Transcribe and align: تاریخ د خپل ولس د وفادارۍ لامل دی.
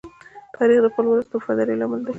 تاریخ 0.55 0.79
د 0.81 0.85
خپل 0.93 1.05
ولس 1.07 1.27
د 1.29 1.33
وفادارۍ 1.37 1.75
لامل 1.77 2.01
دی. 2.05 2.09